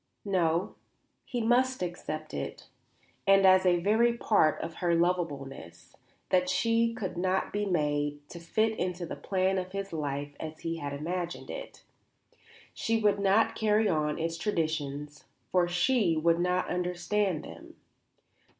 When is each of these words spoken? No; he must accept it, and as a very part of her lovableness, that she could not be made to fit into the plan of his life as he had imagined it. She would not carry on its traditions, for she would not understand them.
No; 0.25 0.73
he 1.25 1.41
must 1.41 1.83
accept 1.83 2.33
it, 2.33 2.69
and 3.27 3.45
as 3.45 3.67
a 3.67 3.79
very 3.81 4.17
part 4.17 4.59
of 4.63 4.77
her 4.77 4.95
lovableness, 4.95 5.95
that 6.29 6.49
she 6.49 6.91
could 6.95 7.17
not 7.19 7.53
be 7.53 7.67
made 7.67 8.27
to 8.29 8.39
fit 8.39 8.79
into 8.79 9.05
the 9.05 9.15
plan 9.15 9.59
of 9.59 9.73
his 9.73 9.93
life 9.93 10.33
as 10.39 10.61
he 10.61 10.77
had 10.77 10.91
imagined 10.93 11.51
it. 11.51 11.83
She 12.73 12.99
would 12.99 13.19
not 13.19 13.53
carry 13.55 13.87
on 13.87 14.17
its 14.17 14.39
traditions, 14.39 15.25
for 15.51 15.67
she 15.67 16.17
would 16.17 16.39
not 16.39 16.67
understand 16.67 17.43
them. 17.43 17.75